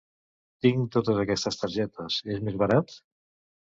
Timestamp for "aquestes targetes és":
1.23-2.43